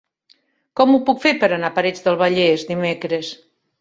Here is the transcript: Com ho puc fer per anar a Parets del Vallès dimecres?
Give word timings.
Com 0.79 0.93
ho 0.95 1.01
puc 1.09 1.21
fer 1.25 1.33
per 1.43 1.49
anar 1.57 1.71
a 1.73 1.75
Parets 1.75 2.07
del 2.07 2.17
Vallès 2.23 2.65
dimecres? 2.71 3.31